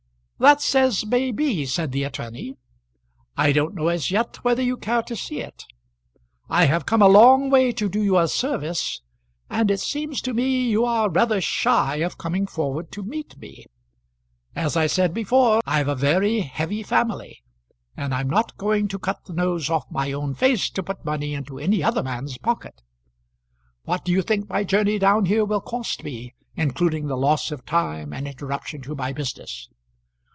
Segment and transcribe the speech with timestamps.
[0.43, 2.57] "That's as may be," said the attorney.
[3.37, 5.65] "I don't know as yet whether you care to see it.
[6.49, 9.03] I have come a long way to do you a service,
[9.51, 13.67] and it seems to me you are rather shy of coming forward to meet me.
[14.55, 17.43] As I said before, I've a very heavy family,
[17.95, 21.35] and I'm not going to cut the nose off my own face to put money
[21.35, 22.81] into any other man's pocket.
[23.83, 28.11] What do you think my journey down here will cost me, including loss of time,
[28.11, 29.69] and interruption to my business?"